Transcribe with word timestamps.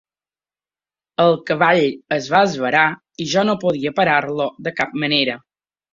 El 1.25 1.35
cavall 1.51 1.83
es 2.17 2.29
va 2.35 2.41
esverar 2.47 2.87
i 3.27 3.27
jo 3.35 3.47
no 3.51 3.59
podia 3.65 3.95
parar-lo 4.01 4.49
de 4.69 4.75
cap 4.81 4.97
manera. 5.05 5.37